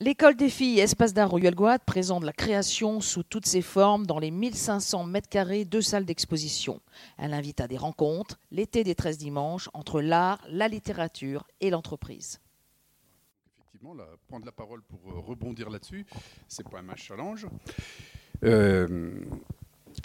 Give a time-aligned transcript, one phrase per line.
[0.00, 4.20] L'école des filles Espace d'art Royal Guad présente la création sous toutes ses formes dans
[4.20, 6.80] les 1500 mètres carrés de salles d'exposition.
[7.16, 12.38] Elle invite à des rencontres, l'été des 13 dimanches, entre l'art, la littérature et l'entreprise.
[13.58, 13.96] Effectivement,
[14.28, 16.06] prendre la parole pour euh, rebondir là-dessus,
[16.46, 17.48] c'est pas un challenge.
[18.44, 19.20] Euh,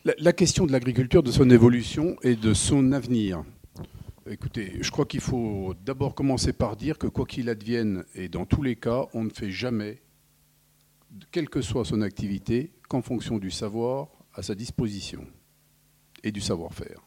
[0.05, 3.43] la, question de l'agriculture, de son évolution et de son avenir.
[4.29, 8.45] Écoutez, je crois qu'il faut d'abord commencer par dire que quoi qu'il advienne, et dans
[8.45, 10.01] tous les cas, on ne fait jamais,
[11.31, 15.27] quelle que soit son activité, qu'en fonction du savoir à sa disposition
[16.23, 17.01] et du savoir-faire.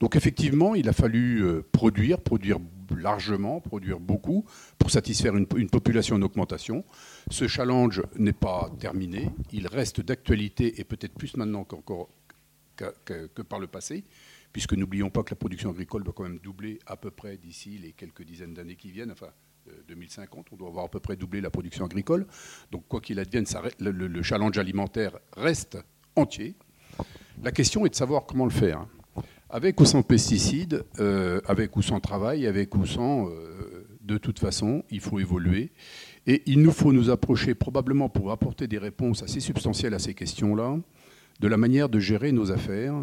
[0.00, 2.58] Donc effectivement, il a fallu euh, produire, produire
[2.96, 4.44] largement, produire beaucoup
[4.76, 6.84] pour satisfaire une, population en augmentation.
[7.30, 12.08] Ce challenge n'est pas terminé, il reste d'actualité et peut-être plus maintenant qu'encore
[13.04, 14.04] que par le passé
[14.52, 17.78] puisque n'oublions pas que la production agricole doit quand même doubler à peu près d'ici
[17.78, 19.30] les quelques dizaines d'années qui viennent, enfin
[19.88, 22.26] 2050, on doit avoir à peu près doublé la production agricole.
[22.70, 23.44] Donc quoi qu'il advienne,
[23.78, 25.78] le, challenge alimentaire reste
[26.16, 26.54] entier.
[27.42, 28.86] La question est de savoir comment le faire.
[29.48, 34.38] Avec ou sans pesticides, euh, avec ou sans travail, avec ou sans, euh, de toute
[34.38, 35.72] façon, il faut évoluer.
[36.26, 40.14] Et il nous faut nous approcher probablement pour apporter des réponses assez substantielles à ces
[40.14, 40.78] questions-là,
[41.40, 42.94] de la manière de gérer nos affaires,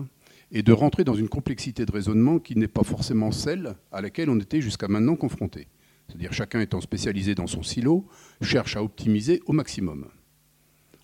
[0.52, 4.30] et de rentrer dans une complexité de raisonnement qui n'est pas forcément celle à laquelle
[4.30, 5.68] on était jusqu'à maintenant confronté.
[6.08, 8.08] C'est-à-dire chacun étant spécialisé dans son silo,
[8.42, 10.08] cherche à optimiser au maximum.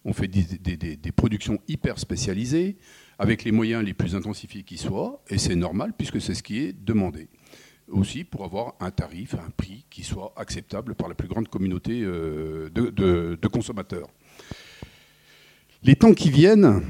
[0.06, 2.78] On fait des, productions hyper spécialisées,
[3.20, 6.60] avec les moyens les plus intensifiés qui soient, et c'est normal puisque c'est ce qui
[6.60, 7.28] est demandé.
[7.90, 12.02] Aussi pour avoir un tarif, un prix qui soit acceptable par la plus grande communauté
[12.02, 14.08] euh, de consommateurs.
[15.84, 16.82] Les temps qui viennent,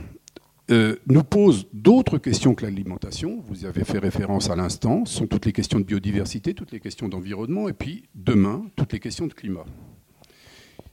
[0.72, 3.44] euh, nous pose d'autres questions que l'alimentation.
[3.48, 5.06] Vous y avez fait référence à l'instant.
[5.06, 8.94] Ce sont toutes les questions de biodiversité, toutes les questions d'environnement, et puis demain, toutes
[8.94, 9.66] les questions de climat.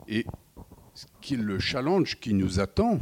[0.08, 0.26] Et
[1.36, 2.98] le challenge qui nous attend,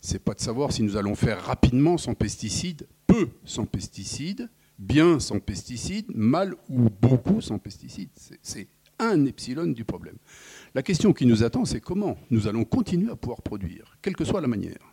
[0.00, 4.48] c'est pas de savoir si nous allons faire rapidement sans pesticides, peu sans pesticides,
[4.78, 8.10] bien sans pesticides, mal ou beaucoup sans pesticides.
[8.42, 10.16] C'est un epsilon du problème.
[10.74, 14.24] La question qui nous attend, c'est comment nous allons continuer à pouvoir produire, quelle que
[14.24, 14.89] soit la manière.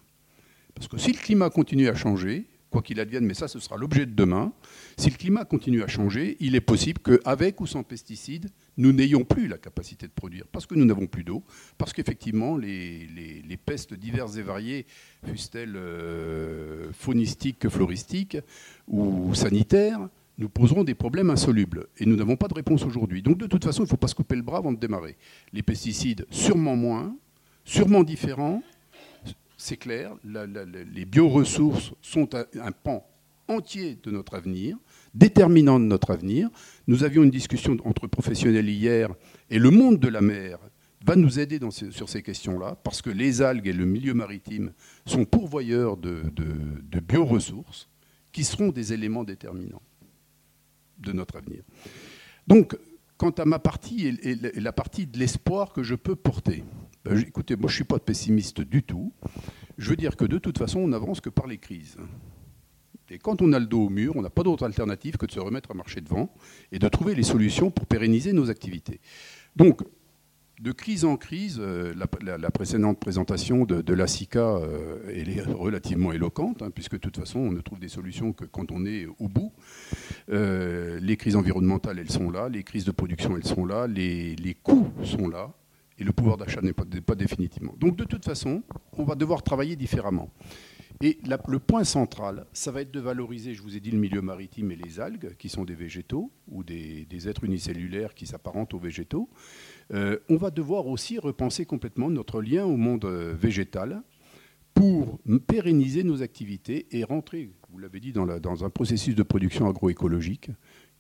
[0.78, 3.78] Parce que si le climat continue à changer, quoi qu'il advienne, mais ça ce sera
[3.78, 4.54] l'objet de demain,
[4.96, 9.24] si le climat continue à changer, il est possible qu'avec ou sans pesticides, nous n'ayons
[9.24, 11.44] plus la capacité de produire, parce que nous n'avons plus d'eau,
[11.80, 14.86] parce qu'effectivement les, pestes diverses et variées,
[15.26, 18.38] fussent-elles euh, faunistiques que floristiques
[18.88, 20.08] ou sanitaires,
[20.38, 21.88] nous poseront des problèmes insolubles.
[21.98, 23.24] Et nous n'avons pas de réponse aujourd'hui.
[23.24, 25.18] Donc de toute façon, il ne faut pas se couper le bras avant de démarrer.
[25.52, 27.16] Les pesticides, sûrement moins,
[27.66, 28.62] sûrement différents,
[29.58, 33.10] c'est clair, les bioressources sont un, pan
[33.48, 34.78] entier de notre avenir,
[35.16, 36.50] déterminant de notre avenir.
[36.86, 39.10] Nous avions une discussion entre professionnels hier,
[39.50, 40.60] et le monde de la mer
[41.06, 44.74] va nous aider sur ces questions-là, parce que les algues et le milieu maritime
[45.06, 46.24] sont pourvoyeurs de,
[47.02, 47.90] bioressources
[48.32, 49.82] qui seront des éléments déterminants
[51.00, 51.64] de notre avenir.
[52.46, 52.78] Donc,
[53.18, 56.64] quant à ma partie et la partie de l'espoir que je peux porter,
[57.10, 59.14] euh, écoutez, moi je ne suis pas pessimiste du tout.
[59.78, 61.98] Je veux dire que de toute façon, on n'avance que par les crises.
[63.10, 65.32] Et quand on a le dos au mur, on n'a pas d'autre alternative que de
[65.32, 66.34] se remettre à marcher devant
[66.72, 69.00] et de trouver les solutions pour pérenniser nos activités.
[69.56, 69.82] Donc,
[70.60, 76.64] de crise en crise, euh, la, précédente présentation de, la SICA euh, est relativement éloquente,
[76.64, 79.30] hein, puisque de toute façon, on ne trouve des solutions que quand on est au
[79.30, 79.54] bout.
[80.28, 84.90] les crises environnementales, elles sont là, les crises de production, elles sont là, les coûts
[85.04, 85.54] sont là
[86.00, 87.74] et le pouvoir d'achat n'est pas, définitivement.
[87.80, 88.64] Donc de toute façon,
[88.94, 90.30] on va devoir travailler différemment.
[91.02, 94.22] Et le point central, ça va être de valoriser, je vous ai dit, le milieu
[94.22, 98.80] maritime et les algues, qui sont des végétaux, ou des, êtres unicellulaires qui s'apparentent aux
[98.80, 99.30] végétaux.
[99.94, 104.02] Euh, on va devoir aussi repenser complètement notre lien au monde euh, végétal
[104.74, 109.68] pour pérenniser nos activités et rentrer, vous l'avez dit, dans, dans un processus de production
[109.68, 110.50] agroécologique,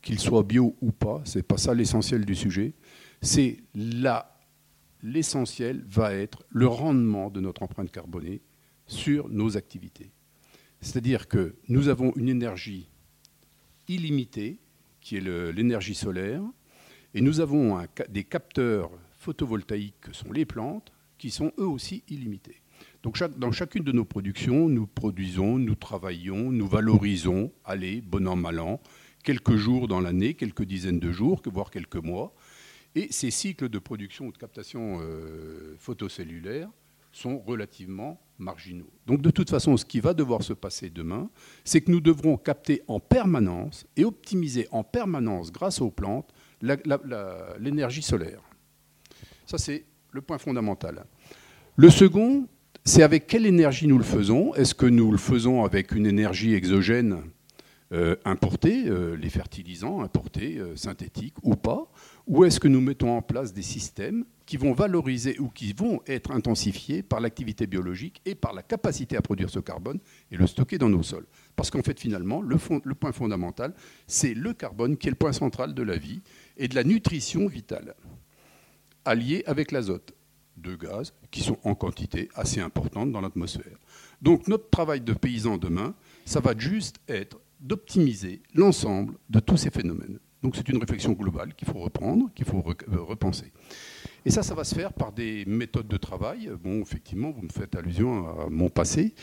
[0.01, 2.73] qu'il soit bio ou pas, c'est pas ça l'essentiel du sujet.
[3.21, 4.36] C'est la
[5.03, 8.41] l'essentiel va être le rendement de notre empreinte carbonée
[8.85, 10.11] sur nos activités.
[10.81, 12.89] C'est-à-dire que nous avons une énergie
[13.87, 14.59] illimitée,
[15.01, 16.43] qui est l'énergie solaire,
[17.13, 17.79] et nous avons
[18.09, 22.61] des capteurs photovoltaïques que sont les plantes, qui sont eux aussi illimités.
[23.03, 28.35] Donc dans chacune de nos productions, nous produisons, nous travaillons, nous valorisons, allez, bon an,
[28.35, 28.81] mal an,
[29.23, 32.35] quelques jours dans l'année, quelques dizaines de jours, voire quelques mois,
[32.95, 36.69] et ces cycles de production ou de captation euh, photocellulaire
[37.11, 38.89] sont relativement marginaux.
[39.05, 41.29] Donc de toute façon, ce qui va devoir se passer demain,
[41.63, 46.31] c'est que nous devrons capter en permanence et optimiser en permanence, grâce aux plantes,
[46.61, 48.41] l'énergie solaire.
[49.45, 51.05] Ça, c'est le point fondamental.
[51.75, 52.47] Le second,
[52.83, 54.53] c'est avec quelle énergie nous le faisons.
[54.55, 57.21] Est-ce que nous le faisons avec une énergie exogène
[57.93, 61.91] euh, importée, euh, les fertilisants importés, synthétiques ou pas?
[62.27, 66.01] Ou est-ce que nous mettons en place des systèmes qui vont valoriser ou qui vont
[66.05, 70.45] être intensifiés par l'activité biologique et par la capacité à produire ce carbone et le
[70.45, 71.25] stocker dans nos sols?
[71.55, 73.73] Parce qu'en fait, finalement, le, le point fondamental,
[74.07, 76.21] c'est le carbone qui est le point central de la vie
[76.57, 77.95] et de la nutrition vitale,
[79.05, 80.13] allié avec l'azote
[80.57, 83.77] deux gaz qui sont en quantité assez importante dans l'atmosphère.
[84.21, 85.93] Donc notre travail de paysan demain,
[86.25, 90.19] ça va juste être d'optimiser l'ensemble de tous ces phénomènes.
[90.43, 93.51] Donc c'est une réflexion globale qu'il faut reprendre, qu'il faut euh, repenser.
[94.25, 96.51] Et ça, ça va se faire par des méthodes de travail.
[96.63, 99.13] Bon, effectivement, vous me faites allusion à mon passé.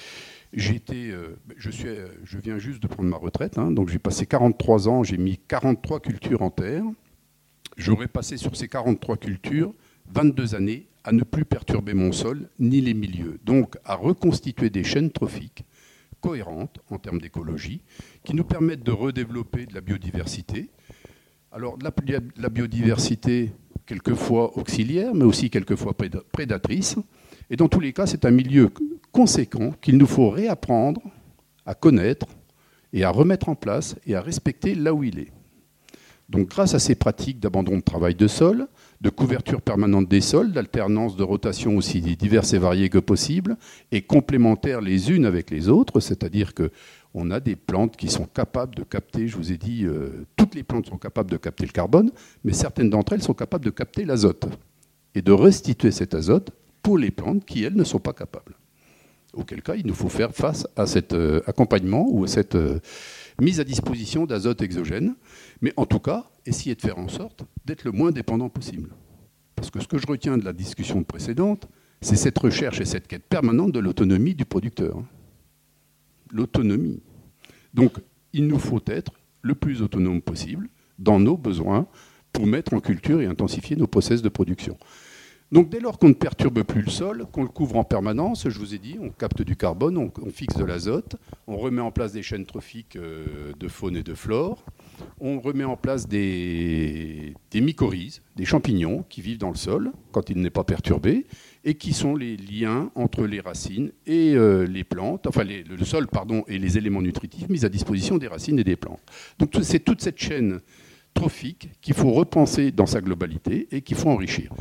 [0.53, 3.71] Été, euh, je, suis, euh, je viens juste de prendre ma retraite, hein.
[3.71, 6.85] donc j'ai passé 43 ans, j'ai mis 43 cultures en terre.
[7.77, 9.75] J'aurais passé sur ces 43 cultures
[10.13, 14.85] 22 années à ne plus perturber mon sol ni les milieux, donc à reconstituer des
[14.85, 15.65] chaînes trophiques
[16.21, 17.83] cohérentes en termes d'écologie,
[18.25, 20.71] qui nous permettent de redévelopper de la biodiversité.
[21.57, 23.53] Alors la, biodiversité,
[23.87, 25.95] quelquefois auxiliaire, mais aussi quelquefois
[26.33, 26.97] prédatrice.
[27.49, 28.73] Et dans tous les cas, c'est un milieu
[29.13, 31.01] conséquent qu'il nous faut réapprendre
[31.65, 32.27] à connaître
[32.93, 35.31] et à remettre en place et à respecter là où il est.
[36.29, 38.67] Donc grâce à ces pratiques d'abandon de travail de sol,
[39.01, 43.57] de couverture permanente des sols, d'alternance de rotation aussi diverses et variées que possible,
[43.93, 46.73] et complémentaires les unes avec les autres, c'est-à-dire que
[47.15, 50.57] on a des plantes qui sont capables de capter, je vous ai dit, euh, toutes
[50.57, 52.11] les plantes sont capables de capter le carbone,
[52.43, 54.47] mais certaines d'entre elles sont capables de capter l'azote
[55.15, 56.51] et de restituer cet azote
[56.83, 58.57] pour les plantes qui, elles, ne sont pas capables.
[59.33, 62.81] Auquel cas, il nous faut faire face à cet euh, accompagnement ou à cette euh,
[63.41, 65.15] mise à disposition d'azote exogène,
[65.61, 68.91] mais en tout cas, essayer de faire en sorte d'être le moins dépendant possible.
[69.55, 71.69] Parce que ce que je retiens de la discussion précédente,
[72.01, 75.03] c'est cette recherche et cette quête permanente de l'autonomie du producteur.
[76.35, 77.01] L'autonomie.
[77.73, 77.93] Donc,
[78.33, 81.87] il nous faut être le plus autonome possible dans nos besoins
[82.33, 84.77] pour mettre en culture et intensifier nos process de production.
[85.53, 88.59] Donc dès lors qu'on ne perturbe plus le sol, qu'on le couvre en permanence, je
[88.59, 91.15] vous ai dit, on capte du carbone, on, fixe de l'azote,
[91.47, 94.65] on remet en place des chaînes trophiques euh, de faune et de flore,
[95.21, 100.41] on remet en place des, mycorhizes, des champignons qui vivent dans le sol quand il
[100.41, 101.25] n'est pas perturbé
[101.65, 106.07] et qui sont les liens entre les racines et euh, les plantes, enfin le sol
[106.07, 109.01] pardon, et les éléments nutritifs mis à disposition des racines et des plantes.
[109.39, 110.61] Donc c'est toute cette chaîne
[111.15, 114.53] trophique qu'il faut repenser dans sa globalité et qu'il faut enrichir.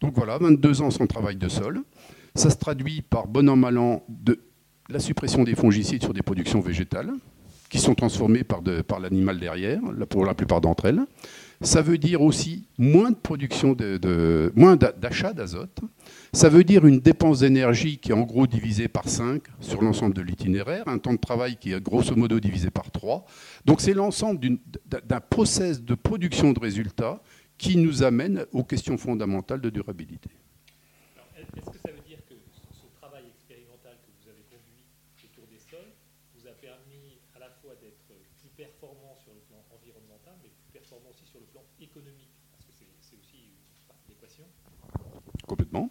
[0.00, 1.82] Donc voilà, 22 ans sans travail de sol.
[2.34, 4.40] Ça se traduit par bon an, mal an de
[4.88, 7.12] la suppression des fongicides sur des productions végétales
[7.68, 8.60] qui sont transformées par,
[9.00, 11.00] l'animal derrière, pour la plupart d'entre elles.
[11.60, 15.78] Ça veut dire aussi moins de production, de, moins d'achat d'azote.
[16.32, 20.14] Ça veut dire une dépense d'énergie qui est en gros divisée par 5 sur l'ensemble
[20.14, 23.24] de l'itinéraire, un temps de travail qui est grosso modo divisé par 3.
[23.64, 24.38] Donc c'est l'ensemble
[24.86, 27.20] d'un process de production de résultats
[27.58, 30.30] qui nous amène aux questions fondamentales de durabilité.
[31.36, 32.34] Est-ce que ça veut dire que
[32.70, 34.86] ce travail expérimental que vous avez conduit
[35.26, 35.92] autour des sols
[36.38, 38.06] vous a permis à la fois d'être
[38.38, 42.30] plus performant sur le plan environnemental, mais plus performant aussi sur le plan économique?
[42.54, 43.58] Parce que c'est aussi une
[43.90, 44.46] partie de l'équation.
[45.50, 45.90] Complètement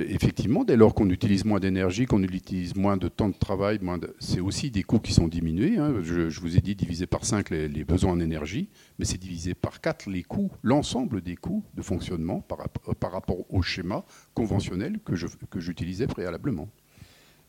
[0.00, 3.78] effectivement, dès lors qu'on utilise moins d'énergie, qu'on utilise moins de temps de travail,
[4.18, 5.78] c'est aussi des coûts qui sont diminués.
[5.78, 5.94] Hein.
[6.02, 9.80] Je, vous ai dit diviser par 5 les, besoins en énergie, mais c'est divisé par
[9.80, 16.06] 4 les coûts, l'ensemble des coûts de fonctionnement par, rapport au schéma conventionnel que j'utilisais
[16.06, 16.68] préalablement.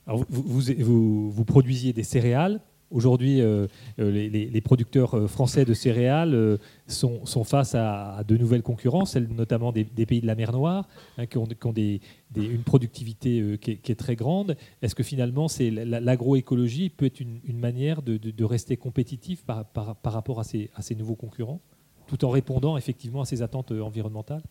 [0.08, 2.62] vous, vous produisiez des céréales
[2.92, 3.68] Aujourd'hui, euh,
[4.00, 9.72] euh, les, producteurs euh, français de céréales sont, face à, de nouvelles concurrences, celles notamment
[9.72, 10.88] des, pays de la mer Noire,
[11.18, 14.56] hein, qui ont, une productivité qui est, très grande.
[14.82, 19.66] Est-ce que finalement, l'agroécologie peut être une, manière de, rester compétitif par,
[20.04, 21.62] rapport à ces, à ces nouveaux concurrents,
[22.08, 24.44] tout en répondant effectivement à ces attentes environnementales?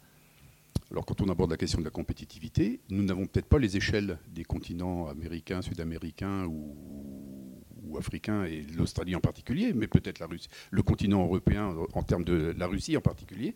[0.90, 4.18] Alors quand on aborde la question de la compétitivité, nous n'avons peut-être pas les échelles
[4.34, 6.76] des continents américains, sud-américains ou
[7.98, 12.54] africain et l'Australie en particulier, mais peut-être la Russie, le continent européen en termes de
[12.56, 13.54] la Russie en particulier.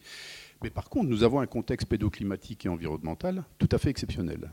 [0.63, 4.51] Mais par contre, nous avons un contexte pédoclimatique et environnemental tout à fait exceptionnel,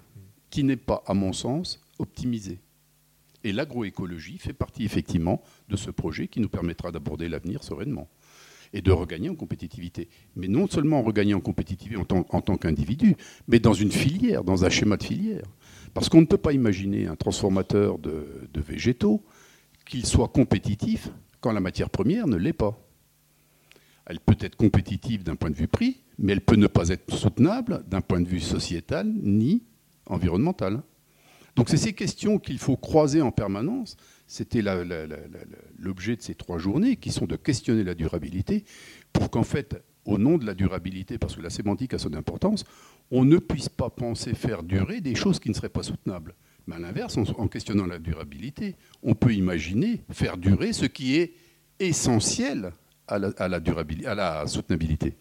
[0.50, 2.60] qui n'est pas, à mon sens, optimisé.
[3.44, 8.08] Et l'agroécologie fait partie effectivement de ce projet qui nous permettra d'aborder l'avenir sereinement
[8.74, 10.10] et de regagner en compétitivité.
[10.36, 13.15] Mais non seulement en regagner en compétitivité en tant, qu'individu,
[13.48, 15.46] mais dans une filière, dans un schéma de filière.
[15.94, 19.24] Parce qu'on ne peut pas imaginer un transformateur de végétaux
[19.86, 21.10] qu'il soit compétitif
[21.42, 22.80] quand la matière première ne l'est pas.
[24.06, 27.13] Elle peut être compétitive d'un point de vue prix, mais elle peut ne pas être
[27.13, 29.63] soutenable d'un point de vue sociétal ni
[30.06, 30.82] environnemental.
[31.56, 33.96] Donc c'est ces questions qu'il faut croiser en permanence.
[34.27, 34.62] C'était
[35.80, 38.65] l'objet de ces trois journées qui sont de questionner la durabilité
[39.13, 42.63] pour qu'en fait, au nom de la durabilité, parce que la sémantique a son importance,
[43.12, 46.36] on ne puisse pas penser faire durer des choses qui ne seraient pas soutenables.
[46.67, 51.34] Mais à l'inverse, en questionnant la durabilité, on peut imaginer faire durer ce qui est
[51.79, 52.72] essentiel
[53.07, 55.13] à la, durabilité, à la soutenabilité.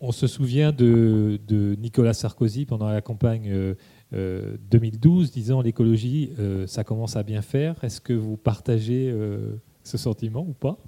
[0.00, 1.38] On se souvient de,
[1.78, 3.74] Nicolas Sarkozy pendant la campagne
[4.12, 7.82] 2012 euh, disant l'écologie, euh, ça commence à bien faire.
[7.82, 10.78] Est-ce que vous partagez euh, ce sentiment ou pas?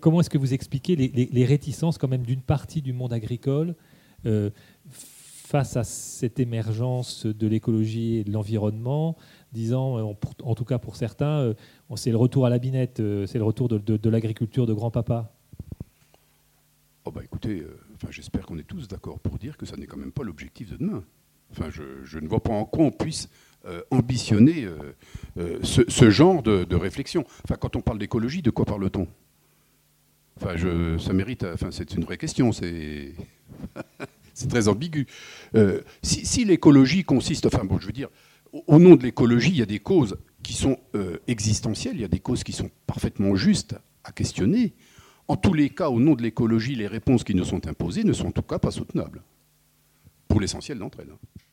[0.00, 3.76] Comment est-ce que vous expliquez les, réticences quand même d'une partie du monde agricole
[5.52, 9.18] face à cette émergence de l'écologie et de l'environnement,
[9.52, 11.54] disant, euh, en tout cas pour certains, euh,
[11.94, 15.30] c'est le retour à la binette, euh, c'est le retour de, l'agriculture de grand-papa
[17.04, 17.62] oh bah écoutez,
[17.96, 20.70] enfin, j'espère qu'on est tous d'accord pour dire que ça n'est quand même pas l'objectif
[20.70, 21.04] de demain.
[21.50, 23.28] Enfin, je, ne vois pas en quoi on puisse
[23.90, 24.66] ambitionner
[25.36, 27.26] ce, genre de, réflexion.
[27.44, 29.06] Enfin, quand on parle d'écologie, de quoi parle-t-on?
[30.40, 31.44] Enfin, je, ça mérite.
[31.44, 32.52] Enfin, c'est une vraie question.
[32.52, 33.14] C'est
[34.34, 35.06] c'est très ambigu.
[35.54, 38.08] Euh, si, l'écologie consiste, enfin bon, je veux dire,
[38.52, 42.04] au, nom de l'écologie, il y a des causes qui sont euh, existentielles, il y
[42.04, 44.74] a des causes qui sont parfaitement justes à questionner.
[45.28, 48.12] En tous les cas, au nom de l'écologie, les réponses qui nous sont imposées ne
[48.12, 49.22] sont en tout cas pas soutenables,
[50.28, 51.06] pour l'essentiel d'entre elles.
[51.06, 51.51] Merci.